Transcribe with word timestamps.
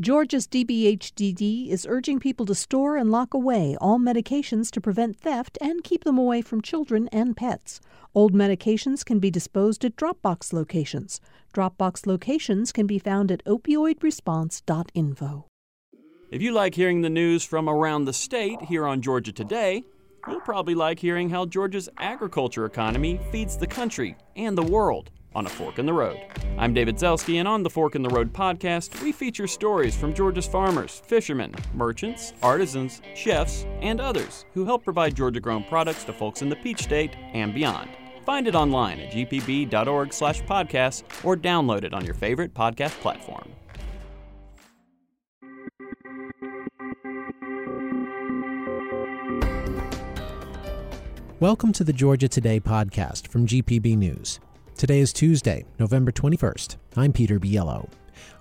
Georgia's 0.00 0.48
DBHDD 0.48 1.68
is 1.68 1.86
urging 1.88 2.18
people 2.18 2.44
to 2.46 2.54
store 2.56 2.96
and 2.96 3.12
lock 3.12 3.32
away 3.32 3.76
all 3.80 4.00
medications 4.00 4.68
to 4.72 4.80
prevent 4.80 5.16
theft 5.16 5.56
and 5.60 5.84
keep 5.84 6.02
them 6.02 6.18
away 6.18 6.42
from 6.42 6.60
children 6.60 7.06
and 7.12 7.36
pets. 7.36 7.80
Old 8.12 8.34
medications 8.34 9.04
can 9.04 9.20
be 9.20 9.30
disposed 9.30 9.84
at 9.84 9.94
Dropbox 9.94 10.52
locations. 10.52 11.20
Dropbox 11.54 12.08
locations 12.08 12.72
can 12.72 12.88
be 12.88 12.98
found 12.98 13.30
at 13.30 13.44
opioidresponse.info. 13.44 15.46
If 16.32 16.42
you 16.42 16.50
like 16.50 16.74
hearing 16.74 17.02
the 17.02 17.10
news 17.10 17.44
from 17.44 17.68
around 17.68 18.06
the 18.06 18.12
state 18.12 18.62
here 18.62 18.88
on 18.88 19.00
Georgia 19.00 19.30
Today, 19.30 19.84
you'll 20.26 20.40
probably 20.40 20.74
like 20.74 20.98
hearing 20.98 21.30
how 21.30 21.46
Georgia's 21.46 21.88
agriculture 21.98 22.64
economy 22.64 23.20
feeds 23.30 23.56
the 23.56 23.68
country 23.68 24.16
and 24.34 24.58
the 24.58 24.64
world 24.64 25.12
on 25.34 25.46
A 25.46 25.48
Fork 25.48 25.78
in 25.78 25.86
the 25.86 25.92
Road. 25.92 26.18
I'm 26.58 26.74
David 26.74 26.96
Zelski, 26.96 27.36
and 27.36 27.48
on 27.48 27.62
the 27.62 27.70
Fork 27.70 27.94
in 27.94 28.02
the 28.02 28.08
Road 28.08 28.32
podcast, 28.32 29.02
we 29.02 29.12
feature 29.12 29.46
stories 29.46 29.96
from 29.96 30.14
Georgia's 30.14 30.46
farmers, 30.46 31.02
fishermen, 31.06 31.54
merchants, 31.74 32.32
artisans, 32.42 33.02
chefs, 33.14 33.66
and 33.80 34.00
others 34.00 34.44
who 34.54 34.64
help 34.64 34.84
provide 34.84 35.14
Georgia 35.14 35.40
grown 35.40 35.64
products 35.64 36.04
to 36.04 36.12
folks 36.12 36.42
in 36.42 36.48
the 36.48 36.56
Peach 36.56 36.82
State 36.82 37.16
and 37.32 37.52
beyond. 37.54 37.90
Find 38.24 38.48
it 38.48 38.54
online 38.54 39.00
at 39.00 39.12
gpb.org 39.12 40.12
slash 40.12 40.42
podcast 40.42 41.02
or 41.24 41.36
download 41.36 41.84
it 41.84 41.92
on 41.92 42.04
your 42.04 42.14
favorite 42.14 42.54
podcast 42.54 42.92
platform. 43.00 43.50
Welcome 51.40 51.72
to 51.74 51.84
the 51.84 51.92
Georgia 51.92 52.28
Today 52.28 52.58
podcast 52.58 53.28
from 53.28 53.46
GPB 53.46 53.98
News. 53.98 54.40
Today 54.76 54.98
is 54.98 55.12
Tuesday, 55.12 55.64
November 55.78 56.10
21st. 56.10 56.76
I'm 56.96 57.12
Peter 57.12 57.38
Biello. 57.38 57.88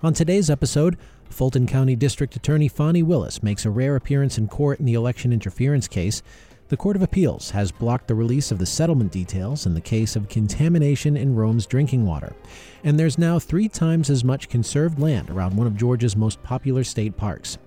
On 0.01 0.13
today's 0.13 0.49
episode, 0.49 0.97
Fulton 1.29 1.67
County 1.67 1.95
District 1.95 2.35
Attorney 2.35 2.67
Fani 2.67 3.03
Willis 3.03 3.43
makes 3.43 3.65
a 3.65 3.69
rare 3.69 3.95
appearance 3.95 4.39
in 4.39 4.47
court 4.47 4.79
in 4.79 4.85
the 4.85 4.95
election 4.95 5.31
interference 5.31 5.87
case. 5.87 6.23
The 6.69 6.75
Court 6.75 6.95
of 6.95 7.03
Appeals 7.03 7.51
has 7.51 7.71
blocked 7.71 8.07
the 8.07 8.15
release 8.15 8.51
of 8.51 8.57
the 8.57 8.65
settlement 8.65 9.11
details 9.11 9.67
in 9.67 9.75
the 9.75 9.79
case 9.79 10.15
of 10.15 10.27
contamination 10.27 11.15
in 11.15 11.35
Rome's 11.35 11.67
drinking 11.67 12.03
water. 12.03 12.35
And 12.83 12.99
there's 12.99 13.19
now 13.19 13.37
three 13.37 13.69
times 13.69 14.09
as 14.09 14.23
much 14.23 14.49
conserved 14.49 14.97
land 14.97 15.29
around 15.29 15.55
one 15.55 15.67
of 15.67 15.77
Georgia's 15.77 16.15
most 16.15 16.41
popular 16.41 16.83
state 16.83 17.15
parks. 17.15 17.59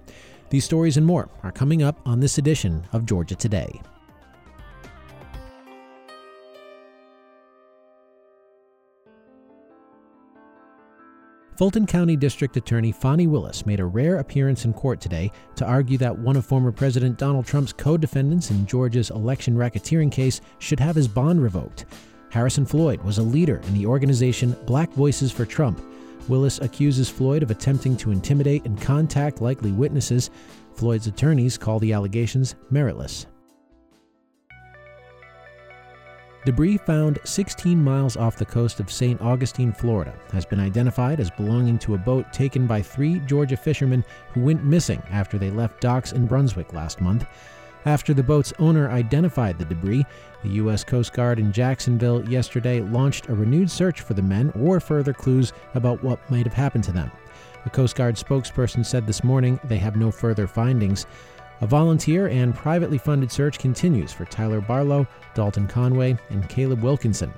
These 0.51 0.65
stories 0.65 0.97
and 0.97 1.07
more 1.07 1.29
are 1.45 1.53
coming 1.53 1.85
up 1.85 2.01
on 2.05 2.19
this 2.19 2.37
edition 2.37 2.85
of 2.93 3.07
Georgia 3.07 3.37
Today. 3.37 3.81
Fulton 11.57 11.87
County 11.87 12.17
District 12.17 12.55
Attorney 12.59 12.93
Fani 12.93 13.27
Willis 13.27 13.65
made 13.65 13.81
a 13.81 13.85
rare 13.87 14.19
appearance 14.19 14.67
in 14.67 14.75
court 14.75 15.01
today 15.01 15.33
to 15.55 15.65
argue 15.65 15.97
that 15.97 16.19
one 16.19 16.37
of 16.37 16.45
former 16.45 16.71
President 16.71 17.17
Donald 17.17 17.47
Trump's 17.47 17.73
co 17.73 17.97
defendants 17.97 18.51
in 18.51 18.67
Georgia's 18.67 19.09
election 19.09 19.57
racketeering 19.57 20.13
case 20.13 20.43
should 20.59 20.79
have 20.79 20.95
his 20.95 21.09
bond 21.09 21.43
revoked. 21.43 21.87
Harrison 22.29 22.67
Floyd 22.67 23.01
was 23.03 23.17
a 23.17 23.23
leader 23.23 23.63
in 23.69 23.73
the 23.73 23.87
organization 23.87 24.55
Black 24.67 24.93
Voices 24.93 25.33
for 25.33 25.47
Trump. 25.47 25.81
Willis 26.29 26.59
accuses 26.59 27.09
Floyd 27.09 27.43
of 27.43 27.51
attempting 27.51 27.97
to 27.97 28.11
intimidate 28.11 28.67
and 28.67 28.79
contact 28.79 29.41
likely 29.41 29.73
witnesses. 29.73 30.29
Floyd's 30.75 31.07
attorneys 31.07 31.57
call 31.57 31.79
the 31.79 31.95
allegations 31.95 32.55
meritless. 32.71 33.25
Debris 36.47 36.77
found 36.77 37.19
16 37.25 37.83
miles 37.83 38.17
off 38.17 38.37
the 38.37 38.45
coast 38.45 38.79
of 38.79 38.89
St. 38.89 39.21
Augustine, 39.21 39.73
Florida, 39.73 40.15
has 40.31 40.47
been 40.47 40.61
identified 40.61 41.19
as 41.19 41.29
belonging 41.29 41.77
to 41.81 41.95
a 41.95 41.99
boat 41.99 42.33
taken 42.33 42.69
by 42.69 42.81
three 42.81 43.19
Georgia 43.27 43.57
fishermen 43.57 44.05
who 44.33 44.43
went 44.43 44.63
missing 44.63 45.03
after 45.11 45.39
they 45.39 45.51
left 45.51 45.81
docks 45.81 46.13
in 46.13 46.25
Brunswick 46.25 46.73
last 46.73 47.01
month. 47.01 47.27
After 47.85 48.15
the 48.15 48.23
boat's 48.23 48.53
owner 48.61 48.89
identified 48.93 49.59
the 49.59 49.65
debris, 49.65 50.07
the 50.45 50.51
U.S. 50.51 50.85
Coast 50.85 51.13
Guard 51.13 51.41
in 51.41 51.51
Jacksonville 51.51 52.25
yesterday 52.31 52.81
launched 52.81 53.29
a 53.29 53.35
renewed 53.35 53.69
search 53.69 54.03
for 54.03 54.15
the 54.15 54.23
men 54.23 54.53
or 54.55 54.79
further 54.79 55.13
clues 55.13 55.53
about 55.75 56.05
what 56.05 56.31
might 56.31 56.47
have 56.47 56.55
happened 56.55 56.85
to 56.85 56.93
them. 56.93 57.11
A 57.65 57.71
Coast 57.71 57.97
Guard 57.97 58.15
spokesperson 58.15 58.87
said 58.87 59.05
this 59.05 59.25
morning 59.25 59.59
they 59.65 59.79
have 59.79 59.97
no 59.97 60.13
further 60.13 60.47
findings. 60.47 61.07
A 61.63 61.67
volunteer 61.67 62.29
and 62.29 62.55
privately 62.55 62.99
funded 62.99 63.33
search 63.33 63.59
continues 63.59 64.13
for 64.13 64.27
Tyler 64.27 64.61
Barlow, 64.61 65.07
Dalton 65.35 65.67
Conway, 65.67 66.19
and 66.29 66.47
Caleb 66.51 66.83
Wilkinson. 66.83 67.33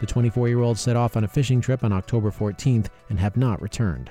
The 0.00 0.06
24 0.06 0.48
year 0.48 0.60
olds 0.60 0.80
set 0.80 0.96
off 0.96 1.16
on 1.16 1.24
a 1.24 1.28
fishing 1.28 1.60
trip 1.60 1.84
on 1.84 1.92
October 1.92 2.30
14th 2.30 2.86
and 3.10 3.20
have 3.20 3.36
not 3.36 3.60
returned. 3.60 4.10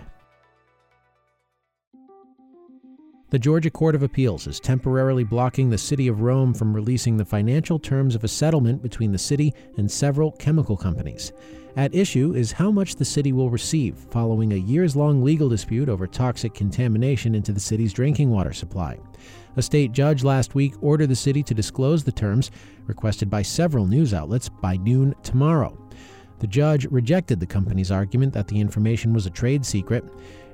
The 3.29 3.38
Georgia 3.38 3.69
Court 3.69 3.93
of 3.93 4.03
Appeals 4.03 4.47
is 4.47 4.57
temporarily 4.57 5.25
blocking 5.25 5.69
the 5.69 5.77
City 5.77 6.07
of 6.07 6.21
Rome 6.21 6.53
from 6.53 6.73
releasing 6.73 7.17
the 7.17 7.25
financial 7.25 7.77
terms 7.77 8.15
of 8.15 8.23
a 8.23 8.27
settlement 8.29 8.81
between 8.81 9.11
the 9.11 9.17
city 9.17 9.53
and 9.75 9.91
several 9.91 10.31
chemical 10.31 10.77
companies. 10.77 11.33
At 11.75 11.93
issue 11.93 12.33
is 12.33 12.53
how 12.53 12.71
much 12.71 12.95
the 12.95 13.03
city 13.03 13.33
will 13.33 13.49
receive 13.49 13.97
following 14.11 14.53
a 14.53 14.55
years 14.55 14.95
long 14.95 15.25
legal 15.25 15.49
dispute 15.49 15.89
over 15.89 16.07
toxic 16.07 16.53
contamination 16.53 17.35
into 17.35 17.51
the 17.51 17.59
city's 17.59 17.91
drinking 17.91 18.29
water 18.29 18.53
supply. 18.53 18.97
A 19.57 19.61
state 19.61 19.91
judge 19.91 20.23
last 20.23 20.55
week 20.55 20.75
ordered 20.79 21.07
the 21.07 21.15
city 21.15 21.44
to 21.44 21.53
disclose 21.53 22.05
the 22.05 22.13
terms, 22.13 22.49
requested 22.85 23.29
by 23.29 23.41
several 23.41 23.88
news 23.88 24.13
outlets, 24.13 24.47
by 24.47 24.77
noon 24.77 25.13
tomorrow. 25.21 25.77
The 26.39 26.47
judge 26.47 26.85
rejected 26.85 27.41
the 27.41 27.45
company's 27.45 27.91
argument 27.91 28.31
that 28.33 28.47
the 28.47 28.61
information 28.61 29.11
was 29.11 29.25
a 29.25 29.31
trade 29.31 29.65
secret. 29.65 30.05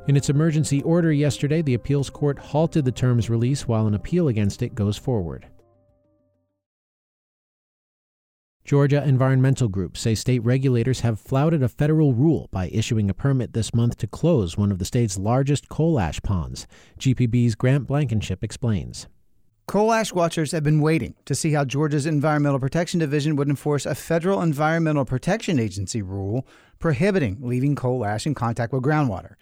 In 0.05 0.17
its 0.17 0.29
emergency 0.29 0.81
order 0.83 1.13
yesterday, 1.13 1.61
the 1.61 1.75
appeals 1.75 2.09
court 2.09 2.37
halted 2.37 2.83
the 2.83 2.91
terms 2.91 3.29
release 3.29 3.67
while 3.67 3.87
an 3.87 3.93
appeal 3.93 4.27
against 4.27 4.61
it 4.61 4.75
goes 4.75 4.97
forward. 4.97 5.47
Georgia 8.65 9.03
environmental 9.05 9.67
groups 9.67 10.01
say 10.01 10.15
state 10.15 10.43
regulators 10.43 11.01
have 11.01 11.19
flouted 11.19 11.63
a 11.63 11.69
federal 11.69 12.13
rule 12.13 12.49
by 12.51 12.69
issuing 12.69 13.09
a 13.09 13.13
permit 13.13 13.53
this 13.53 13.73
month 13.73 13.97
to 13.97 14.07
close 14.07 14.57
one 14.57 14.71
of 14.71 14.79
the 14.79 14.85
state's 14.85 15.17
largest 15.17 15.69
coal 15.69 15.99
ash 15.99 16.21
ponds. 16.21 16.67
GPB's 16.99 17.55
Grant 17.55 17.87
Blankenship 17.87 18.43
explains. 18.43 19.07
Coal 19.67 19.93
ash 19.93 20.13
watchers 20.13 20.51
have 20.51 20.63
been 20.63 20.81
waiting 20.81 21.13
to 21.25 21.35
see 21.35 21.53
how 21.53 21.63
Georgia's 21.63 22.05
Environmental 22.05 22.59
Protection 22.59 22.99
Division 22.99 23.37
would 23.37 23.47
enforce 23.47 23.85
a 23.85 23.95
federal 23.95 24.41
Environmental 24.41 25.05
Protection 25.05 25.59
Agency 25.59 26.01
rule 26.01 26.45
prohibiting 26.79 27.37
leaving 27.41 27.73
coal 27.75 28.05
ash 28.05 28.25
in 28.25 28.33
contact 28.33 28.73
with 28.73 28.83
groundwater. 28.83 29.35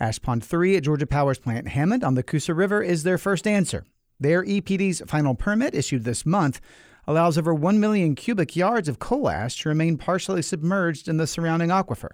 Ash 0.00 0.20
Pond 0.20 0.44
3 0.44 0.76
at 0.76 0.82
Georgia 0.82 1.06
Power's 1.06 1.38
plant 1.38 1.68
Hammond 1.68 2.02
on 2.02 2.14
the 2.14 2.22
Coosa 2.22 2.54
River 2.54 2.82
is 2.82 3.02
their 3.02 3.18
first 3.18 3.46
answer. 3.46 3.84
Their 4.18 4.44
EPD's 4.44 5.02
final 5.06 5.34
permit, 5.34 5.74
issued 5.74 6.04
this 6.04 6.26
month, 6.26 6.60
allows 7.06 7.38
over 7.38 7.54
1 7.54 7.78
million 7.78 8.14
cubic 8.14 8.56
yards 8.56 8.88
of 8.88 8.98
coal 8.98 9.28
ash 9.28 9.60
to 9.60 9.68
remain 9.68 9.96
partially 9.96 10.42
submerged 10.42 11.08
in 11.08 11.16
the 11.16 11.26
surrounding 11.26 11.68
aquifer. 11.68 12.12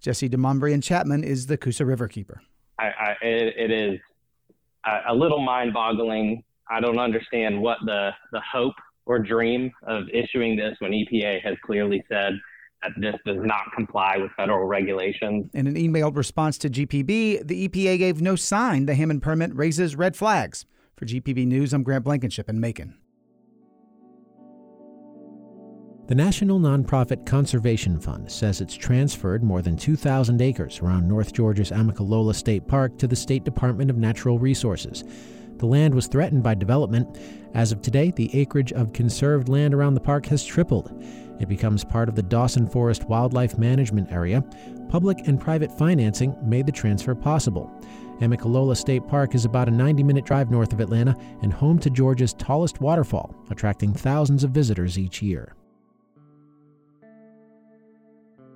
Jesse 0.00 0.28
Demonbreun 0.28 0.82
Chapman 0.82 1.24
is 1.24 1.46
the 1.46 1.56
Coosa 1.56 1.84
River 1.84 2.08
keeper. 2.08 2.42
I, 2.78 2.86
I, 2.86 3.16
it, 3.22 3.54
it 3.56 3.70
is 3.70 4.00
a, 5.08 5.14
little 5.14 5.40
mind 5.40 5.72
boggling. 5.72 6.42
I 6.70 6.80
don't 6.80 6.98
understand 6.98 7.60
what 7.60 7.78
the, 7.84 8.10
the 8.32 8.40
hope 8.40 8.74
or 9.06 9.18
dream 9.18 9.70
of 9.86 10.04
issuing 10.12 10.56
this 10.56 10.76
when 10.80 10.92
EPA 10.92 11.42
has 11.42 11.56
clearly 11.64 12.02
said 12.08 12.32
that 12.84 13.00
this 13.00 13.14
does 13.24 13.42
not 13.44 13.72
comply 13.74 14.16
with 14.18 14.30
federal 14.36 14.66
regulations. 14.66 15.50
In 15.54 15.66
an 15.66 15.74
emailed 15.74 16.16
response 16.16 16.58
to 16.58 16.70
GPB, 16.70 17.46
the 17.46 17.68
EPA 17.68 17.98
gave 17.98 18.20
no 18.20 18.36
sign 18.36 18.86
the 18.86 18.94
Hammond 18.94 19.22
permit 19.22 19.54
raises 19.54 19.96
red 19.96 20.16
flags. 20.16 20.66
For 20.96 21.06
GPB 21.06 21.46
News, 21.46 21.72
I'm 21.72 21.82
Grant 21.82 22.04
Blankenship 22.04 22.48
in 22.48 22.60
Macon. 22.60 22.96
The 26.06 26.14
National 26.14 26.60
Nonprofit 26.60 27.24
Conservation 27.24 27.98
Fund 27.98 28.30
says 28.30 28.60
it's 28.60 28.74
transferred 28.74 29.42
more 29.42 29.62
than 29.62 29.74
2,000 29.74 30.42
acres 30.42 30.80
around 30.80 31.08
North 31.08 31.32
Georgia's 31.32 31.70
Amicalola 31.70 32.34
State 32.34 32.68
Park 32.68 32.98
to 32.98 33.06
the 33.06 33.16
State 33.16 33.44
Department 33.44 33.90
of 33.90 33.96
Natural 33.96 34.38
Resources. 34.38 35.02
The 35.56 35.66
land 35.66 35.94
was 35.94 36.06
threatened 36.06 36.42
by 36.42 36.56
development. 36.56 37.18
As 37.54 37.72
of 37.72 37.80
today, 37.80 38.10
the 38.10 38.28
acreage 38.38 38.70
of 38.74 38.92
conserved 38.92 39.48
land 39.48 39.72
around 39.72 39.94
the 39.94 40.00
park 40.00 40.26
has 40.26 40.44
tripled. 40.44 40.92
It 41.40 41.48
becomes 41.48 41.84
part 41.84 42.08
of 42.08 42.14
the 42.14 42.22
Dawson 42.22 42.66
Forest 42.66 43.04
Wildlife 43.08 43.58
Management 43.58 44.12
Area. 44.12 44.42
Public 44.88 45.26
and 45.26 45.40
private 45.40 45.76
financing 45.76 46.36
made 46.42 46.66
the 46.66 46.72
transfer 46.72 47.14
possible. 47.14 47.70
Amicalola 48.20 48.76
State 48.76 49.06
Park 49.08 49.34
is 49.34 49.44
about 49.44 49.68
a 49.68 49.72
90 49.72 50.02
minute 50.02 50.24
drive 50.24 50.50
north 50.50 50.72
of 50.72 50.80
Atlanta 50.80 51.16
and 51.42 51.52
home 51.52 51.78
to 51.80 51.90
Georgia's 51.90 52.34
tallest 52.34 52.80
waterfall, 52.80 53.34
attracting 53.50 53.92
thousands 53.92 54.44
of 54.44 54.52
visitors 54.52 54.98
each 54.98 55.20
year. 55.20 55.54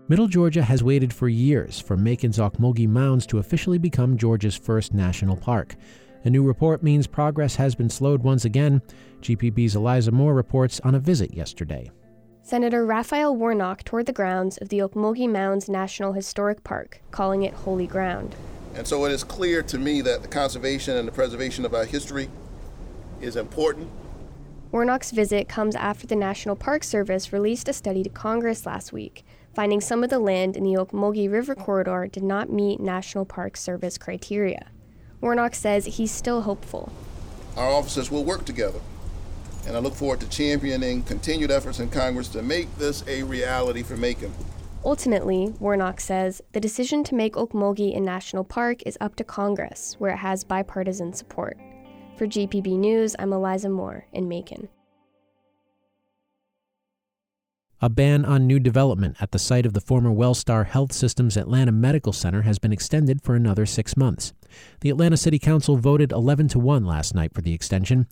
Middle 0.08 0.28
Georgia 0.28 0.62
has 0.62 0.82
waited 0.82 1.12
for 1.12 1.28
years 1.28 1.78
for 1.78 1.96
Macon's 1.96 2.38
Ocmulgee 2.38 2.88
Mounds 2.88 3.26
to 3.26 3.38
officially 3.38 3.76
become 3.76 4.16
Georgia's 4.16 4.56
first 4.56 4.94
national 4.94 5.36
park. 5.36 5.74
A 6.24 6.30
new 6.30 6.42
report 6.42 6.82
means 6.82 7.06
progress 7.06 7.56
has 7.56 7.74
been 7.74 7.90
slowed 7.90 8.22
once 8.22 8.46
again. 8.46 8.80
GPB's 9.20 9.76
Eliza 9.76 10.10
Moore 10.10 10.34
reports 10.34 10.80
on 10.80 10.94
a 10.94 10.98
visit 10.98 11.34
yesterday. 11.34 11.90
Senator 12.48 12.86
Raphael 12.86 13.36
Warnock 13.36 13.82
toured 13.82 14.06
the 14.06 14.12
grounds 14.14 14.56
of 14.56 14.70
the 14.70 14.78
Ocmulgee 14.78 15.28
Mounds 15.28 15.68
National 15.68 16.14
Historic 16.14 16.64
Park, 16.64 17.02
calling 17.10 17.42
it 17.42 17.52
holy 17.52 17.86
ground. 17.86 18.34
And 18.74 18.88
so 18.88 19.04
it 19.04 19.12
is 19.12 19.22
clear 19.22 19.62
to 19.64 19.76
me 19.76 20.00
that 20.00 20.22
the 20.22 20.28
conservation 20.28 20.96
and 20.96 21.06
the 21.06 21.12
preservation 21.12 21.66
of 21.66 21.74
our 21.74 21.84
history 21.84 22.30
is 23.20 23.36
important. 23.36 23.90
Warnock's 24.72 25.10
visit 25.10 25.46
comes 25.46 25.76
after 25.76 26.06
the 26.06 26.16
National 26.16 26.56
Park 26.56 26.84
Service 26.84 27.34
released 27.34 27.68
a 27.68 27.74
study 27.74 28.02
to 28.02 28.08
Congress 28.08 28.64
last 28.64 28.94
week, 28.94 29.26
finding 29.54 29.82
some 29.82 30.02
of 30.02 30.08
the 30.08 30.18
land 30.18 30.56
in 30.56 30.64
the 30.64 30.72
Ocmulgee 30.72 31.30
River 31.30 31.54
corridor 31.54 32.06
did 32.10 32.22
not 32.22 32.50
meet 32.50 32.80
National 32.80 33.26
Park 33.26 33.58
Service 33.58 33.98
criteria. 33.98 34.68
Warnock 35.20 35.54
says 35.54 35.84
he's 35.84 36.12
still 36.12 36.40
hopeful. 36.40 36.94
Our 37.58 37.68
officers 37.68 38.10
will 38.10 38.24
work 38.24 38.46
together, 38.46 38.80
and 39.66 39.76
I 39.76 39.80
look 39.80 39.94
forward 39.94 40.20
to 40.20 40.28
championing 40.28 41.02
continued 41.02 41.50
efforts 41.50 41.80
in 41.80 41.90
Congress 41.90 42.28
to 42.28 42.42
make 42.42 42.74
this 42.76 43.04
a 43.06 43.22
reality 43.22 43.82
for 43.82 43.96
Macon. 43.96 44.32
Ultimately, 44.84 45.54
Warnock 45.58 46.00
says, 46.00 46.40
the 46.52 46.60
decision 46.60 47.02
to 47.04 47.14
make 47.14 47.34
Ocmulgee 47.34 47.96
a 47.96 48.00
national 48.00 48.44
park 48.44 48.82
is 48.86 48.96
up 49.00 49.16
to 49.16 49.24
Congress, 49.24 49.96
where 49.98 50.12
it 50.12 50.18
has 50.18 50.44
bipartisan 50.44 51.12
support. 51.12 51.58
For 52.16 52.26
GPB 52.26 52.78
News, 52.78 53.14
I'm 53.18 53.32
Eliza 53.32 53.68
Moore 53.68 54.06
in 54.12 54.28
Macon. 54.28 54.68
A 57.80 57.88
ban 57.88 58.24
on 58.24 58.48
new 58.48 58.58
development 58.58 59.16
at 59.20 59.30
the 59.30 59.38
site 59.38 59.64
of 59.64 59.72
the 59.72 59.80
former 59.80 60.10
Wellstar 60.10 60.66
Health 60.66 60.92
System's 60.92 61.36
Atlanta 61.36 61.70
Medical 61.70 62.12
Center 62.12 62.42
has 62.42 62.58
been 62.58 62.72
extended 62.72 63.22
for 63.22 63.36
another 63.36 63.66
six 63.66 63.96
months. 63.96 64.32
The 64.80 64.90
Atlanta 64.90 65.16
City 65.16 65.38
Council 65.38 65.76
voted 65.76 66.10
11 66.10 66.48
to 66.48 66.58
1 66.58 66.84
last 66.84 67.14
night 67.14 67.32
for 67.32 67.40
the 67.40 67.54
extension. 67.54 68.08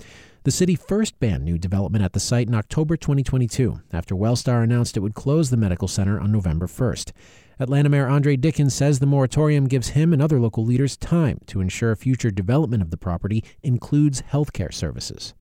The 0.46 0.52
city 0.52 0.76
first 0.76 1.18
banned 1.18 1.44
new 1.44 1.58
development 1.58 2.04
at 2.04 2.12
the 2.12 2.20
site 2.20 2.46
in 2.46 2.54
October 2.54 2.96
2022 2.96 3.80
after 3.92 4.14
Wellstar 4.14 4.62
announced 4.62 4.96
it 4.96 5.00
would 5.00 5.16
close 5.16 5.50
the 5.50 5.56
medical 5.56 5.88
center 5.88 6.20
on 6.20 6.30
November 6.30 6.68
1st. 6.68 7.10
Atlanta 7.58 7.88
Mayor 7.88 8.06
Andre 8.06 8.36
Dickens 8.36 8.72
says 8.72 9.00
the 9.00 9.06
moratorium 9.06 9.66
gives 9.66 9.88
him 9.88 10.12
and 10.12 10.22
other 10.22 10.38
local 10.38 10.64
leaders 10.64 10.96
time 10.96 11.40
to 11.46 11.60
ensure 11.60 11.96
future 11.96 12.30
development 12.30 12.80
of 12.80 12.92
the 12.92 12.96
property 12.96 13.42
includes 13.64 14.22
healthcare 14.22 14.72
services. 14.72 15.34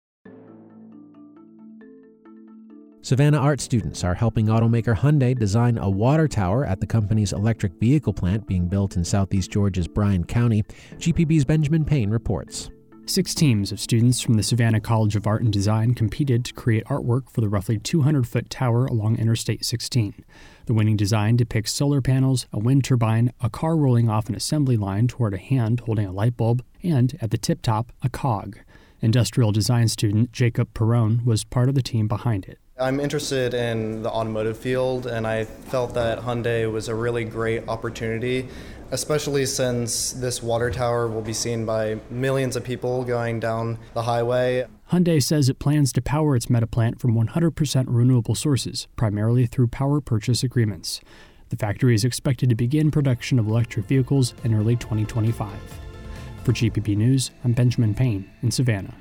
Savannah 3.04 3.38
art 3.38 3.62
students 3.62 4.04
are 4.04 4.16
helping 4.16 4.48
automaker 4.48 4.98
Hyundai 4.98 5.38
design 5.38 5.78
a 5.78 5.88
water 5.88 6.28
tower 6.28 6.66
at 6.66 6.80
the 6.80 6.88
company's 6.88 7.32
electric 7.32 7.74
vehicle 7.74 8.14
plant 8.14 8.48
being 8.48 8.68
built 8.68 8.96
in 8.96 9.06
southeast 9.06 9.52
Georgia's 9.52 9.88
Bryan 9.88 10.24
County. 10.24 10.64
GPB's 10.98 11.46
Benjamin 11.46 11.86
Payne 11.86 12.10
reports. 12.10 12.72
Six 13.08 13.36
teams 13.36 13.72
of 13.72 13.80
students 13.80 14.20
from 14.20 14.34
the 14.34 14.42
Savannah 14.42 14.80
College 14.80 15.16
of 15.16 15.28
Art 15.28 15.44
and 15.44 15.54
Design 15.54 15.94
competed 15.94 16.44
to 16.44 16.54
create 16.54 16.84
artwork 16.86 17.30
for 17.30 17.40
the 17.40 17.48
roughly 17.48 17.78
200 17.78 18.28
foot 18.28 18.50
tower 18.50 18.88
along 18.88 19.20
Interstate 19.20 19.64
16. 19.64 20.26
The 20.66 20.74
winning 20.74 20.98
design 20.98 21.36
depicts 21.36 21.72
solar 21.72 22.02
panels, 22.02 22.48
a 22.52 22.58
wind 22.58 22.84
turbine, 22.84 23.32
a 23.40 23.50
car 23.50 23.78
rolling 23.78 24.10
off 24.10 24.28
an 24.28 24.34
assembly 24.34 24.76
line 24.76 25.08
toward 25.08 25.36
a 25.36 25.38
hand 25.38 25.82
holding 25.82 26.08
a 26.08 26.12
light 26.12 26.36
bulb, 26.36 26.64
and, 26.82 27.16
at 27.22 27.30
the 27.30 27.38
tip 27.38 27.62
top, 27.62 27.92
a 28.02 28.10
cog. 28.10 28.58
Industrial 29.02 29.52
design 29.52 29.88
student 29.88 30.32
Jacob 30.32 30.74
Perrone 30.74 31.24
was 31.24 31.44
part 31.44 31.70
of 31.70 31.76
the 31.76 31.84
team 31.84 32.08
behind 32.08 32.46
it. 32.46 32.58
I'm 32.78 33.00
interested 33.00 33.54
in 33.54 34.04
the 34.04 34.10
automotive 34.10 34.58
field, 34.58 35.08
and 35.08 35.26
I 35.26 35.46
felt 35.46 35.94
that 35.94 36.20
Hyundai 36.20 36.70
was 36.70 36.90
a 36.90 36.96
really 36.96 37.24
great 37.24 37.68
opportunity 37.70 38.50
especially 38.92 39.46
since 39.46 40.14
this 40.14 40.42
water 40.44 40.70
tower 40.70 41.08
will 41.08 41.22
be 41.22 41.34
seen 41.34 41.66
by 41.66 42.00
millions 42.10 42.56
of 42.56 42.64
people 42.64 43.04
going 43.04 43.40
down 43.40 43.78
the 43.94 44.04
highway. 44.04 44.66
Hyundai 44.92 45.22
says 45.22 45.50
it 45.50 45.60
plans 45.60 45.92
to 45.94 46.02
power 46.02 46.36
its 46.36 46.46
Metaplant 46.48 47.00
from 47.00 47.16
100% 47.16 47.86
renewable 47.88 48.36
sources, 48.36 48.88
primarily 48.96 49.46
through 49.46 49.68
power 49.68 50.00
purchase 50.00 50.44
agreements. 50.44 51.02
The 51.50 51.58
factory 51.58 51.96
is 51.96 52.06
expected 52.06 52.50
to 52.50 52.56
begin 52.56 52.92
production 52.92 53.40
of 53.40 53.48
electric 53.48 53.86
vehicles 53.86 54.34
in 54.44 54.54
early 54.54 54.76
2025. 54.76 55.52
For 56.44 56.54
GPB 56.54 56.96
News, 56.96 57.32
I'm 57.44 57.54
Benjamin 57.54 57.96
Payne 57.96 58.30
in 58.42 58.52
Savannah. 58.52 58.94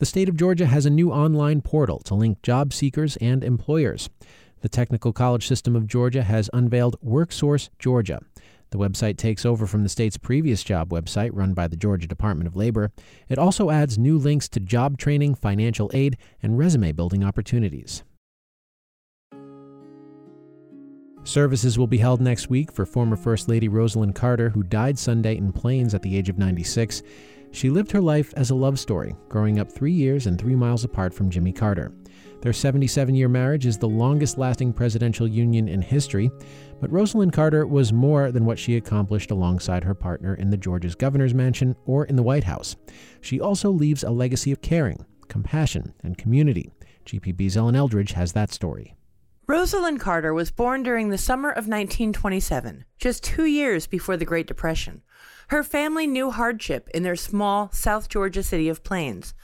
The 0.00 0.06
state 0.06 0.30
of 0.30 0.36
Georgia 0.36 0.64
has 0.64 0.86
a 0.86 0.90
new 0.90 1.12
online 1.12 1.60
portal 1.60 1.98
to 2.04 2.14
link 2.14 2.40
job 2.40 2.72
seekers 2.72 3.18
and 3.18 3.44
employers. 3.44 4.08
The 4.62 4.68
Technical 4.70 5.12
College 5.12 5.46
System 5.46 5.76
of 5.76 5.86
Georgia 5.86 6.22
has 6.22 6.48
unveiled 6.54 6.96
WorkSource 7.04 7.68
Georgia. 7.78 8.20
The 8.70 8.78
website 8.78 9.18
takes 9.18 9.44
over 9.44 9.66
from 9.66 9.82
the 9.82 9.90
state's 9.90 10.16
previous 10.16 10.64
job 10.64 10.88
website 10.88 11.32
run 11.34 11.52
by 11.52 11.68
the 11.68 11.76
Georgia 11.76 12.06
Department 12.06 12.48
of 12.48 12.56
Labor. 12.56 12.92
It 13.28 13.38
also 13.38 13.68
adds 13.68 13.98
new 13.98 14.16
links 14.16 14.48
to 14.50 14.60
job 14.60 14.96
training, 14.96 15.34
financial 15.34 15.90
aid, 15.92 16.16
and 16.42 16.56
resume 16.56 16.92
building 16.92 17.22
opportunities. 17.22 18.02
Services 21.24 21.78
will 21.78 21.86
be 21.86 21.98
held 21.98 22.22
next 22.22 22.48
week 22.48 22.72
for 22.72 22.86
former 22.86 23.16
First 23.16 23.50
Lady 23.50 23.68
Rosalynn 23.68 24.14
Carter, 24.14 24.48
who 24.48 24.62
died 24.62 24.98
Sunday 24.98 25.36
in 25.36 25.52
Plains 25.52 25.92
at 25.92 26.00
the 26.00 26.16
age 26.16 26.30
of 26.30 26.38
96. 26.38 27.02
She 27.52 27.70
lived 27.70 27.90
her 27.92 28.00
life 28.00 28.32
as 28.36 28.50
a 28.50 28.54
love 28.54 28.78
story, 28.78 29.14
growing 29.28 29.58
up 29.58 29.70
three 29.70 29.92
years 29.92 30.26
and 30.26 30.38
three 30.38 30.54
miles 30.54 30.84
apart 30.84 31.12
from 31.12 31.30
Jimmy 31.30 31.52
Carter. 31.52 31.92
Their 32.42 32.52
77 32.52 33.14
year 33.14 33.28
marriage 33.28 33.66
is 33.66 33.76
the 33.76 33.88
longest 33.88 34.38
lasting 34.38 34.72
presidential 34.72 35.26
union 35.28 35.68
in 35.68 35.82
history, 35.82 36.30
but 36.80 36.90
Rosalynn 36.90 37.32
Carter 37.32 37.66
was 37.66 37.92
more 37.92 38.32
than 38.32 38.46
what 38.46 38.58
she 38.58 38.76
accomplished 38.76 39.30
alongside 39.30 39.84
her 39.84 39.94
partner 39.94 40.34
in 40.34 40.48
the 40.48 40.56
Georgia's 40.56 40.94
governor's 40.94 41.34
mansion 41.34 41.76
or 41.84 42.04
in 42.06 42.16
the 42.16 42.22
White 42.22 42.44
House. 42.44 42.76
She 43.20 43.40
also 43.40 43.70
leaves 43.70 44.04
a 44.04 44.10
legacy 44.10 44.52
of 44.52 44.62
caring, 44.62 45.04
compassion, 45.28 45.92
and 46.02 46.16
community. 46.16 46.70
GPB's 47.04 47.56
Ellen 47.56 47.76
Eldridge 47.76 48.12
has 48.12 48.32
that 48.32 48.52
story. 48.52 48.94
Rosalynn 49.50 49.98
Carter 49.98 50.32
was 50.32 50.52
born 50.52 50.84
during 50.84 51.08
the 51.08 51.18
summer 51.18 51.48
of 51.48 51.66
1927, 51.66 52.84
just 53.00 53.24
two 53.24 53.46
years 53.46 53.88
before 53.88 54.16
the 54.16 54.24
Great 54.24 54.46
Depression. 54.46 55.02
Her 55.48 55.64
family 55.64 56.06
knew 56.06 56.30
hardship 56.30 56.88
in 56.94 57.02
their 57.02 57.16
small 57.16 57.68
South 57.72 58.08
Georgia 58.08 58.44
city 58.44 58.68
of 58.68 58.84
Plains. 58.84 59.34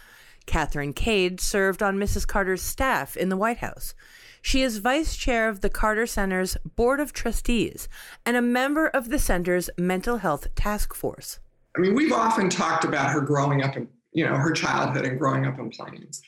Kathryn 0.46 0.94
Cade 0.94 1.40
served 1.40 1.82
on 1.82 1.98
Mrs. 1.98 2.24
Carter's 2.24 2.62
staff 2.62 3.16
in 3.16 3.30
the 3.30 3.36
White 3.36 3.58
House. 3.58 3.94
She 4.40 4.62
is 4.62 4.78
vice 4.78 5.16
chair 5.16 5.48
of 5.48 5.60
the 5.60 5.68
Carter 5.68 6.06
Center's 6.06 6.56
Board 6.64 7.00
of 7.00 7.12
Trustees 7.12 7.88
and 8.24 8.36
a 8.36 8.40
member 8.40 8.86
of 8.86 9.08
the 9.08 9.18
center's 9.18 9.70
mental 9.76 10.18
health 10.18 10.54
task 10.54 10.94
force. 10.94 11.40
I 11.76 11.80
mean, 11.80 11.96
we've 11.96 12.12
often 12.12 12.48
talked 12.48 12.84
about 12.84 13.10
her 13.10 13.20
growing 13.20 13.64
up 13.64 13.76
in, 13.76 13.88
you 14.12 14.24
know, 14.24 14.36
her 14.36 14.52
childhood 14.52 15.04
and 15.04 15.18
growing 15.18 15.46
up 15.46 15.58
in 15.58 15.68
Plains. 15.70 16.22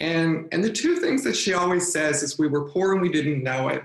And 0.00 0.48
and 0.52 0.64
the 0.64 0.72
two 0.72 0.96
things 0.96 1.22
that 1.24 1.36
she 1.36 1.54
always 1.54 1.92
says 1.92 2.22
is 2.22 2.38
we 2.38 2.48
were 2.48 2.68
poor 2.68 2.92
and 2.92 3.00
we 3.00 3.08
didn't 3.08 3.42
know 3.42 3.68
it. 3.68 3.82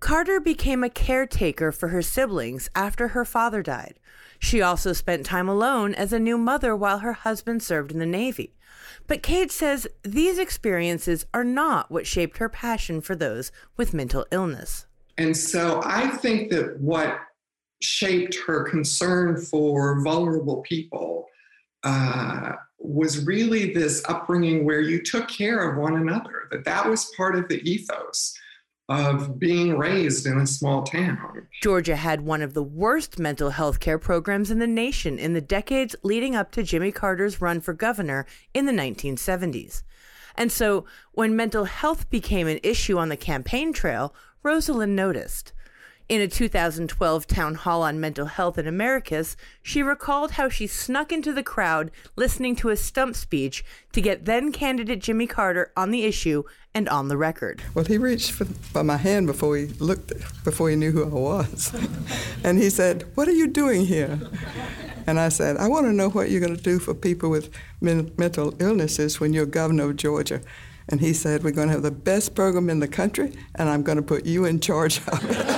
Carter 0.00 0.40
became 0.40 0.84
a 0.84 0.90
caretaker 0.90 1.72
for 1.72 1.88
her 1.88 2.02
siblings 2.02 2.68
after 2.74 3.08
her 3.08 3.24
father 3.24 3.62
died. 3.62 3.98
She 4.38 4.60
also 4.60 4.92
spent 4.92 5.24
time 5.24 5.48
alone 5.48 5.94
as 5.94 6.12
a 6.12 6.18
new 6.18 6.36
mother 6.36 6.76
while 6.76 6.98
her 6.98 7.14
husband 7.14 7.62
served 7.62 7.92
in 7.92 7.98
the 7.98 8.06
Navy. 8.06 8.54
But 9.06 9.22
Cade 9.22 9.50
says 9.50 9.86
these 10.02 10.38
experiences 10.38 11.26
are 11.32 11.44
not 11.44 11.90
what 11.90 12.06
shaped 12.06 12.38
her 12.38 12.48
passion 12.48 13.00
for 13.00 13.16
those 13.16 13.50
with 13.76 13.94
mental 13.94 14.26
illness. 14.30 14.86
And 15.18 15.36
so 15.36 15.80
I 15.84 16.08
think 16.08 16.50
that 16.50 16.78
what 16.80 17.18
shaped 17.80 18.36
her 18.46 18.64
concern 18.64 19.40
for 19.40 20.02
vulnerable 20.02 20.62
people 20.62 21.26
uh, 21.82 22.52
was 22.78 23.24
really 23.24 23.72
this 23.72 24.02
upbringing 24.08 24.64
where 24.64 24.80
you 24.80 25.02
took 25.02 25.28
care 25.28 25.70
of 25.70 25.78
one 25.78 25.96
another, 25.96 26.48
that 26.50 26.64
that 26.64 26.88
was 26.88 27.12
part 27.16 27.36
of 27.36 27.48
the 27.48 27.60
ethos 27.68 28.34
of 28.88 29.38
being 29.38 29.76
raised 29.76 30.26
in 30.26 30.38
a 30.38 30.46
small 30.46 30.84
town. 30.84 31.48
Georgia 31.60 31.96
had 31.96 32.20
one 32.20 32.40
of 32.40 32.54
the 32.54 32.62
worst 32.62 33.18
mental 33.18 33.50
health 33.50 33.80
care 33.80 33.98
programs 33.98 34.50
in 34.50 34.60
the 34.60 34.66
nation 34.66 35.18
in 35.18 35.32
the 35.32 35.40
decades 35.40 35.96
leading 36.04 36.36
up 36.36 36.52
to 36.52 36.62
Jimmy 36.62 36.92
Carter's 36.92 37.40
run 37.40 37.60
for 37.60 37.72
governor 37.72 38.26
in 38.54 38.66
the 38.66 38.72
1970s. 38.72 39.82
And 40.36 40.52
so, 40.52 40.84
when 41.12 41.34
mental 41.34 41.64
health 41.64 42.10
became 42.10 42.46
an 42.46 42.60
issue 42.62 42.98
on 42.98 43.08
the 43.08 43.16
campaign 43.16 43.72
trail, 43.72 44.14
Rosalynn 44.44 44.90
noticed. 44.90 45.52
In 46.08 46.20
a 46.20 46.28
2012 46.28 47.26
town 47.26 47.56
hall 47.56 47.82
on 47.82 47.98
mental 47.98 48.26
health 48.26 48.58
in 48.58 48.68
Americus, 48.68 49.36
she 49.60 49.82
recalled 49.82 50.32
how 50.32 50.48
she 50.48 50.68
snuck 50.68 51.10
into 51.10 51.32
the 51.32 51.42
crowd 51.42 51.90
listening 52.14 52.54
to 52.56 52.68
a 52.68 52.76
stump 52.76 53.16
speech 53.16 53.64
to 53.90 54.00
get 54.00 54.24
then 54.24 54.52
candidate 54.52 55.00
Jimmy 55.00 55.26
Carter 55.26 55.72
on 55.76 55.90
the 55.90 56.04
issue 56.04 56.44
and 56.72 56.88
on 56.88 57.08
the 57.08 57.16
record. 57.16 57.60
Well, 57.74 57.84
he 57.84 57.98
reached 57.98 58.30
for, 58.30 58.44
for 58.44 58.84
my 58.84 58.98
hand 58.98 59.26
before 59.26 59.56
he 59.56 59.66
looked, 59.80 60.12
before 60.44 60.70
he 60.70 60.76
knew 60.76 60.92
who 60.92 61.02
I 61.02 61.08
was. 61.08 61.74
and 62.44 62.56
he 62.56 62.70
said, 62.70 63.04
What 63.16 63.26
are 63.26 63.32
you 63.32 63.48
doing 63.48 63.84
here? 63.84 64.20
And 65.08 65.18
I 65.18 65.28
said, 65.28 65.56
I 65.56 65.66
want 65.66 65.86
to 65.86 65.92
know 65.92 66.10
what 66.10 66.30
you're 66.30 66.40
going 66.40 66.56
to 66.56 66.62
do 66.62 66.78
for 66.78 66.94
people 66.94 67.30
with 67.30 67.52
men- 67.80 68.12
mental 68.16 68.54
illnesses 68.60 69.18
when 69.18 69.32
you're 69.32 69.44
governor 69.44 69.90
of 69.90 69.96
Georgia. 69.96 70.40
And 70.88 71.00
he 71.00 71.12
said, 71.12 71.42
We're 71.42 71.50
going 71.50 71.66
to 71.66 71.74
have 71.74 71.82
the 71.82 71.90
best 71.90 72.36
program 72.36 72.70
in 72.70 72.78
the 72.78 72.86
country, 72.86 73.32
and 73.56 73.68
I'm 73.68 73.82
going 73.82 73.96
to 73.96 74.02
put 74.02 74.24
you 74.24 74.44
in 74.44 74.60
charge 74.60 74.98
of 75.08 75.28
it. 75.28 75.46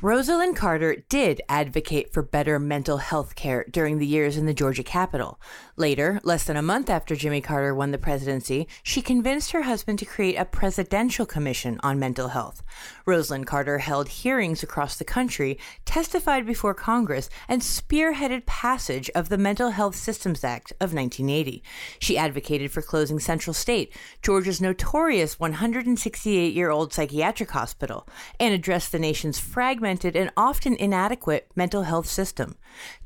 Rosalynn 0.00 0.54
Carter 0.54 1.02
did 1.08 1.42
advocate 1.48 2.12
for 2.12 2.22
better 2.22 2.60
mental 2.60 2.98
health 2.98 3.34
care 3.34 3.64
during 3.68 3.98
the 3.98 4.06
years 4.06 4.36
in 4.36 4.46
the 4.46 4.54
Georgia 4.54 4.84
Capitol. 4.84 5.40
Later, 5.74 6.20
less 6.22 6.44
than 6.44 6.56
a 6.56 6.62
month 6.62 6.88
after 6.88 7.16
Jimmy 7.16 7.40
Carter 7.40 7.74
won 7.74 7.90
the 7.90 7.98
presidency, 7.98 8.68
she 8.84 9.02
convinced 9.02 9.50
her 9.50 9.62
husband 9.62 9.98
to 9.98 10.04
create 10.04 10.36
a 10.36 10.44
presidential 10.44 11.26
commission 11.26 11.80
on 11.82 11.98
mental 11.98 12.28
health. 12.28 12.62
Rosalynn 13.08 13.44
Carter 13.44 13.78
held 13.78 14.08
hearings 14.08 14.62
across 14.62 14.96
the 14.96 15.04
country, 15.04 15.58
testified 15.84 16.46
before 16.46 16.74
Congress, 16.74 17.28
and 17.48 17.60
spearheaded 17.60 18.46
passage 18.46 19.10
of 19.16 19.30
the 19.30 19.38
Mental 19.38 19.70
Health 19.70 19.96
Systems 19.96 20.44
Act 20.44 20.70
of 20.74 20.94
1980. 20.94 21.60
She 21.98 22.16
advocated 22.16 22.70
for 22.70 22.82
closing 22.82 23.18
Central 23.18 23.52
State, 23.52 23.92
Georgia's 24.22 24.60
notorious 24.60 25.40
168 25.40 26.54
year 26.54 26.70
old 26.70 26.92
psychiatric 26.92 27.50
hospital, 27.50 28.06
and 28.38 28.54
addressed 28.54 28.92
the 28.92 29.00
nation's 29.00 29.40
fragmented 29.40 29.87
fragmented 29.88 30.16
and 30.16 30.30
often 30.36 30.74
inadequate 30.74 31.50
mental 31.56 31.84
health 31.84 32.06
system. 32.06 32.56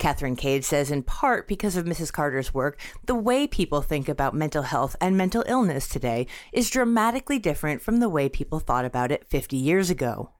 Kathryn 0.00 0.36
Cade 0.36 0.64
says, 0.64 0.90
in 0.90 1.04
part 1.04 1.46
because 1.46 1.76
of 1.76 1.84
Mrs. 1.84 2.12
Carter's 2.12 2.52
work, 2.52 2.80
the 3.06 3.14
way 3.14 3.46
people 3.46 3.82
think 3.82 4.08
about 4.08 4.34
mental 4.34 4.64
health 4.64 4.96
and 5.00 5.16
mental 5.16 5.44
illness 5.46 5.88
today 5.88 6.26
is 6.52 6.70
dramatically 6.70 7.38
different 7.38 7.82
from 7.82 8.00
the 8.00 8.08
way 8.08 8.28
people 8.28 8.58
thought 8.58 8.84
about 8.84 9.12
it 9.12 9.28
50 9.28 9.56
years 9.56 9.90
ago. 9.90 10.30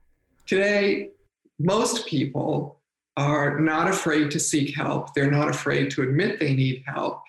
Today, 0.45 1.11
most 1.59 2.07
people 2.07 2.81
are 3.15 3.57
not 3.61 3.87
afraid 3.87 4.29
to 4.31 4.39
seek 4.39 4.75
help. 4.75 5.13
They're 5.13 5.31
not 5.31 5.47
afraid 5.47 5.91
to 5.91 6.01
admit 6.01 6.41
they 6.41 6.53
need 6.53 6.83
help. 6.85 7.21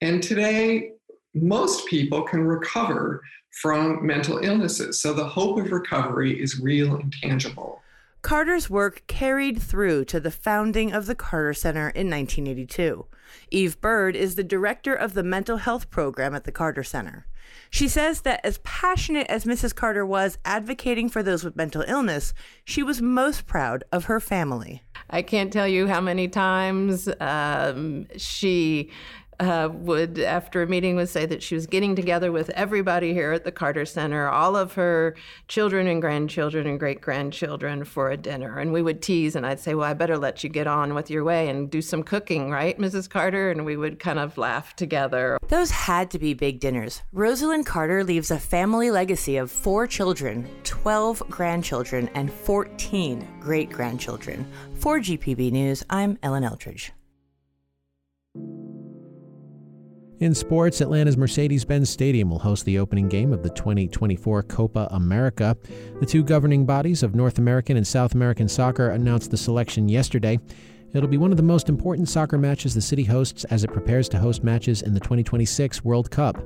And 0.00 0.22
today, 0.22 0.92
most 1.34 1.88
people 1.88 2.22
can 2.22 2.46
recover 2.46 3.20
from 3.62 4.06
mental 4.06 4.38
illnesses. 4.38 5.00
So 5.00 5.12
the 5.12 5.24
hope 5.24 5.58
of 5.58 5.72
recovery 5.72 6.40
is 6.40 6.60
real 6.60 6.94
and 6.94 7.12
tangible. 7.20 7.82
Carter's 8.22 8.68
work 8.68 9.02
carried 9.06 9.62
through 9.62 10.04
to 10.06 10.20
the 10.20 10.30
founding 10.30 10.92
of 10.92 11.06
the 11.06 11.14
Carter 11.14 11.54
Center 11.54 11.88
in 11.88 12.10
1982. 12.10 13.06
Eve 13.50 13.80
Byrd 13.80 14.14
is 14.14 14.34
the 14.34 14.44
director 14.44 14.94
of 14.94 15.14
the 15.14 15.22
mental 15.22 15.58
health 15.58 15.90
program 15.90 16.34
at 16.34 16.44
the 16.44 16.52
Carter 16.52 16.82
Center. 16.82 17.26
She 17.70 17.88
says 17.88 18.22
that 18.22 18.40
as 18.44 18.58
passionate 18.58 19.26
as 19.28 19.44
Mrs. 19.44 19.74
Carter 19.74 20.04
was 20.04 20.38
advocating 20.44 21.08
for 21.08 21.22
those 21.22 21.44
with 21.44 21.56
mental 21.56 21.84
illness, 21.86 22.34
she 22.64 22.82
was 22.82 23.00
most 23.00 23.46
proud 23.46 23.84
of 23.90 24.04
her 24.04 24.20
family. 24.20 24.82
I 25.08 25.22
can't 25.22 25.52
tell 25.52 25.66
you 25.66 25.86
how 25.86 26.00
many 26.00 26.28
times 26.28 27.08
um, 27.20 28.06
she 28.16 28.90
uh, 29.40 29.70
would, 29.72 30.18
after 30.18 30.62
a 30.62 30.66
meeting, 30.66 30.96
would 30.96 31.08
say 31.08 31.24
that 31.26 31.42
she 31.42 31.54
was 31.54 31.66
getting 31.66 31.96
together 31.96 32.30
with 32.30 32.50
everybody 32.50 33.14
here 33.14 33.32
at 33.32 33.44
the 33.44 33.50
Carter 33.50 33.86
Center, 33.86 34.28
all 34.28 34.54
of 34.54 34.74
her 34.74 35.16
children 35.48 35.86
and 35.86 36.00
grandchildren 36.00 36.66
and 36.66 36.78
great 36.78 37.00
grandchildren 37.00 37.84
for 37.84 38.10
a 38.10 38.16
dinner. 38.16 38.58
And 38.58 38.72
we 38.72 38.82
would 38.82 39.00
tease, 39.00 39.34
and 39.34 39.46
I'd 39.46 39.58
say, 39.58 39.74
Well, 39.74 39.88
I 39.88 39.94
better 39.94 40.18
let 40.18 40.44
you 40.44 40.50
get 40.50 40.66
on 40.66 40.94
with 40.94 41.10
your 41.10 41.24
way 41.24 41.48
and 41.48 41.70
do 41.70 41.80
some 41.80 42.02
cooking, 42.02 42.50
right, 42.50 42.78
Mrs. 42.78 43.08
Carter? 43.08 43.50
And 43.50 43.64
we 43.64 43.76
would 43.76 43.98
kind 43.98 44.18
of 44.18 44.36
laugh 44.36 44.76
together. 44.76 45.38
Those 45.48 45.70
had 45.70 46.10
to 46.10 46.18
be 46.18 46.34
big 46.34 46.60
dinners. 46.60 47.02
Rosalynn 47.14 47.64
Carter 47.64 48.04
leaves 48.04 48.30
a 48.30 48.38
family 48.38 48.90
legacy 48.90 49.38
of 49.38 49.50
four 49.50 49.86
children, 49.86 50.48
12 50.64 51.22
grandchildren, 51.30 52.10
and 52.14 52.30
14 52.30 53.26
great 53.40 53.70
grandchildren. 53.70 54.46
For 54.74 55.00
GPB 55.00 55.50
News, 55.50 55.82
I'm 55.88 56.18
Ellen 56.22 56.44
Eldridge. 56.44 56.92
In 60.20 60.34
sports, 60.34 60.82
Atlanta's 60.82 61.16
Mercedes 61.16 61.64
Benz 61.64 61.88
Stadium 61.88 62.28
will 62.28 62.38
host 62.38 62.66
the 62.66 62.78
opening 62.78 63.08
game 63.08 63.32
of 63.32 63.42
the 63.42 63.48
2024 63.48 64.42
Copa 64.42 64.86
America. 64.90 65.56
The 65.98 66.04
two 66.04 66.22
governing 66.22 66.66
bodies 66.66 67.02
of 67.02 67.14
North 67.14 67.38
American 67.38 67.78
and 67.78 67.86
South 67.86 68.14
American 68.14 68.46
soccer 68.46 68.90
announced 68.90 69.30
the 69.30 69.38
selection 69.38 69.88
yesterday. 69.88 70.38
It'll 70.92 71.08
be 71.08 71.16
one 71.16 71.30
of 71.30 71.38
the 71.38 71.42
most 71.42 71.70
important 71.70 72.06
soccer 72.06 72.36
matches 72.36 72.74
the 72.74 72.82
city 72.82 73.04
hosts 73.04 73.44
as 73.44 73.64
it 73.64 73.72
prepares 73.72 74.10
to 74.10 74.18
host 74.18 74.44
matches 74.44 74.82
in 74.82 74.92
the 74.92 75.00
2026 75.00 75.84
World 75.84 76.10
Cup. 76.10 76.36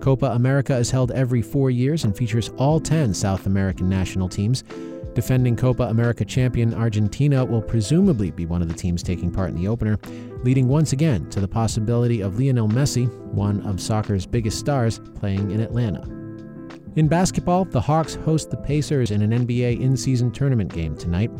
Copa 0.00 0.26
America 0.26 0.76
is 0.76 0.90
held 0.90 1.12
every 1.12 1.42
four 1.42 1.70
years 1.70 2.02
and 2.02 2.16
features 2.16 2.48
all 2.56 2.80
10 2.80 3.14
South 3.14 3.46
American 3.46 3.88
national 3.88 4.28
teams. 4.28 4.64
Defending 5.14 5.56
Copa 5.56 5.84
America 5.84 6.24
champion 6.24 6.72
Argentina 6.72 7.44
will 7.44 7.60
presumably 7.60 8.30
be 8.30 8.46
one 8.46 8.62
of 8.62 8.68
the 8.68 8.74
teams 8.74 9.02
taking 9.02 9.30
part 9.30 9.50
in 9.50 9.56
the 9.56 9.68
opener, 9.68 9.98
leading 10.42 10.68
once 10.68 10.92
again 10.92 11.28
to 11.30 11.40
the 11.40 11.48
possibility 11.48 12.22
of 12.22 12.38
Lionel 12.38 12.68
Messi, 12.68 13.12
one 13.32 13.60
of 13.66 13.80
soccer's 13.80 14.24
biggest 14.24 14.58
stars, 14.58 15.00
playing 15.14 15.50
in 15.50 15.60
Atlanta. 15.60 16.02
In 16.96 17.08
basketball, 17.08 17.64
the 17.64 17.80
Hawks 17.80 18.14
host 18.16 18.50
the 18.50 18.56
Pacers 18.56 19.10
in 19.10 19.22
an 19.22 19.46
NBA 19.46 19.80
in 19.80 19.96
season 19.96 20.30
tournament 20.30 20.72
game 20.72 20.96
tonight. 20.96 21.30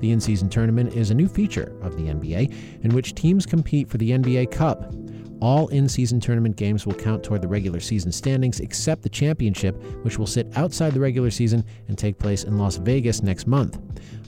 The 0.00 0.10
in 0.10 0.20
season 0.20 0.48
tournament 0.48 0.94
is 0.94 1.10
a 1.10 1.14
new 1.14 1.28
feature 1.28 1.76
of 1.82 1.96
the 1.96 2.04
NBA 2.04 2.82
in 2.82 2.94
which 2.94 3.14
teams 3.14 3.44
compete 3.44 3.88
for 3.88 3.98
the 3.98 4.10
NBA 4.10 4.50
Cup. 4.50 4.92
All 5.42 5.66
in 5.68 5.88
season 5.88 6.20
tournament 6.20 6.54
games 6.54 6.86
will 6.86 6.94
count 6.94 7.24
toward 7.24 7.42
the 7.42 7.48
regular 7.48 7.80
season 7.80 8.12
standings 8.12 8.60
except 8.60 9.02
the 9.02 9.08
championship, 9.08 9.74
which 10.04 10.16
will 10.16 10.26
sit 10.26 10.46
outside 10.56 10.94
the 10.94 11.00
regular 11.00 11.32
season 11.32 11.64
and 11.88 11.98
take 11.98 12.16
place 12.16 12.44
in 12.44 12.58
Las 12.58 12.76
Vegas 12.76 13.24
next 13.24 13.48
month. 13.48 13.76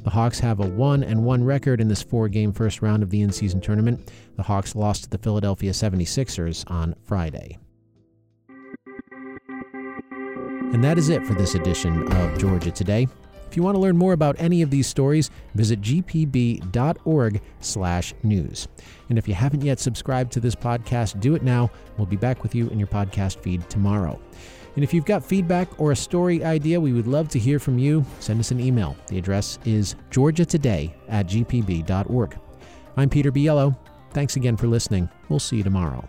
The 0.03 0.11
Hawks 0.11 0.41
have 0.41 0.59
a 0.59 0.67
1 0.67 1.05
and 1.05 1.25
1 1.25 1.45
record 1.45 1.81
in 1.81 1.87
this 1.87 2.03
four 2.03 2.29
game 2.29 2.53
first 2.53 2.83
round 2.83 3.05
of 3.05 3.11
the 3.11 3.21
in 3.21 3.31
season 3.31 3.61
tournament. 3.61 4.11
The 4.35 4.43
Hawks 4.43 4.75
lost 4.75 5.05
to 5.05 5.11
the 5.11 5.19
Philadelphia 5.19 5.71
76ers 5.71 6.69
on 6.69 6.97
Friday. 7.05 7.59
And 10.73 10.83
that 10.83 10.99
is 10.99 11.11
it 11.11 11.25
for 11.25 11.35
this 11.35 11.55
edition 11.55 12.13
of 12.13 12.39
Georgia 12.41 12.73
Today. 12.73 13.07
If 13.49 13.57
you 13.57 13.63
want 13.63 13.77
to 13.77 13.81
learn 13.81 13.97
more 13.97 14.13
about 14.13 14.37
any 14.39 14.63
of 14.63 14.71
these 14.71 14.87
stories, 14.87 15.31
visit 15.55 15.81
gpb.org/news. 15.81 16.69
And 19.09 19.19
if 19.19 19.29
you 19.29 19.35
haven't 19.35 19.63
yet 19.63 19.79
subscribed 19.79 20.33
to 20.33 20.41
this 20.41 20.55
podcast, 20.55 21.21
do 21.21 21.35
it 21.35 21.43
now. 21.43 21.71
We'll 21.97 22.07
be 22.07 22.17
back 22.17 22.43
with 22.43 22.55
you 22.55 22.69
in 22.69 22.79
your 22.79 22.89
podcast 22.89 23.39
feed 23.39 23.69
tomorrow. 23.71 24.21
And 24.75 24.83
if 24.83 24.93
you've 24.93 25.05
got 25.05 25.25
feedback 25.25 25.69
or 25.81 25.93
a 25.93 25.97
story 25.97 26.45
idea, 26.45 26.81
we 26.81 26.93
would 26.93 27.07
love 27.07 27.29
to 27.29 27.39
hear 27.39 27.59
from 27.59 27.79
you. 27.79 28.05
Send 28.19 28.41
us 28.41 28.51
an 28.51 28.59
email. 28.59 28.97
The 29.07 29.19
address 29.19 29.59
is 29.65 29.95
georgiatoday 30.11 30.93
at 31.09 31.27
gpb.org. 31.29 32.39
I'm 32.97 33.09
Peter 33.09 33.31
Biello. 33.31 33.77
Thanks 34.11 34.37
again 34.37 34.57
for 34.57 34.67
listening. 34.67 35.09
We'll 35.29 35.39
see 35.39 35.59
you 35.59 35.63
tomorrow. 35.63 36.09